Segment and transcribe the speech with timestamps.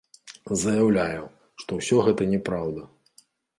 [0.61, 1.27] Заяўляю,
[1.65, 2.81] што ўсё гэта няпраўда.